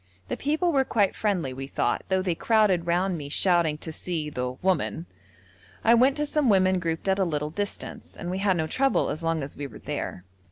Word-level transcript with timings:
The 0.29 0.35
people 0.35 0.71
were 0.71 0.83
quite 0.83 1.15
friendly, 1.15 1.53
we 1.53 1.67
thought, 1.67 2.03
though 2.09 2.23
they 2.23 2.33
crowded 2.33 2.87
round 2.87 3.19
me 3.19 3.29
shouting 3.29 3.77
to 3.77 3.91
see 3.91 4.31
the 4.31 4.53
'woman.' 4.63 5.05
I 5.83 5.93
went 5.93 6.17
to 6.17 6.25
some 6.25 6.49
women 6.49 6.79
grouped 6.79 7.07
at 7.07 7.19
a 7.19 7.23
little 7.23 7.51
distance, 7.51 8.17
and 8.17 8.31
we 8.31 8.39
had 8.39 8.57
no 8.57 8.65
trouble 8.65 9.11
as 9.11 9.21
long 9.21 9.43
as 9.43 9.55
we 9.55 9.67
were 9.67 9.77
there. 9.77 10.23